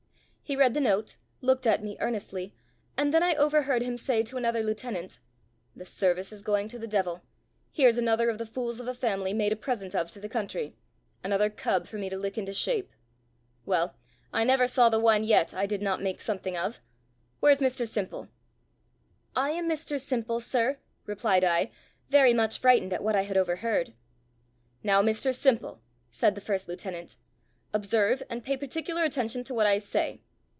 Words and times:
He 0.43 0.57
read 0.57 0.73
the 0.73 0.81
note, 0.81 1.15
looked 1.39 1.65
at 1.65 1.81
me 1.81 1.95
earnestly, 2.01 2.53
and 2.97 3.13
then 3.13 3.23
I 3.23 3.35
overheard 3.35 3.81
him 3.83 3.95
say 3.95 4.21
to 4.23 4.35
another 4.35 4.61
lieutenant, 4.61 5.21
"The 5.77 5.85
service 5.85 6.33
is 6.33 6.41
going 6.41 6.67
to 6.67 6.77
the 6.77 6.89
devil. 6.89 7.23
Here's 7.71 7.97
another 7.97 8.29
of 8.29 8.37
the 8.37 8.45
fools 8.45 8.81
of 8.81 8.87
a 8.89 8.93
family 8.93 9.33
made 9.33 9.53
a 9.53 9.55
present 9.55 9.95
of 9.95 10.11
to 10.11 10.19
the 10.19 10.27
country 10.27 10.75
another 11.23 11.49
cub 11.49 11.87
for 11.87 11.97
me 11.97 12.09
to 12.09 12.17
lick 12.17 12.37
into 12.37 12.51
shape. 12.53 12.91
Well, 13.65 13.95
I 14.33 14.43
never 14.43 14.67
saw 14.67 14.89
the 14.89 14.99
one 14.99 15.23
yet 15.23 15.53
I 15.53 15.65
did 15.65 15.81
not 15.81 16.01
make 16.01 16.19
something 16.19 16.57
of. 16.57 16.81
Where's 17.39 17.59
Mr 17.59 17.87
Simple?" 17.87 18.27
"I 19.33 19.51
am 19.51 19.69
Mr 19.69 19.97
Simple, 20.01 20.41
sir," 20.41 20.79
replied 21.05 21.45
I, 21.45 21.71
very 22.09 22.33
much 22.33 22.59
frightened 22.59 22.91
at 22.91 23.03
what 23.03 23.15
I 23.15 23.21
had 23.21 23.37
overheard. 23.37 23.93
"Now, 24.83 25.01
Mr 25.01 25.33
Simple," 25.33 25.81
said 26.09 26.35
the 26.35 26.41
first 26.41 26.67
lieutenant, 26.67 27.15
"observe 27.71 28.21
and 28.29 28.43
pay 28.43 28.57
particular 28.57 29.05
attention 29.05 29.45
to 29.45 29.53
what 29.53 29.65
I 29.65 29.77
say. 29.77 30.19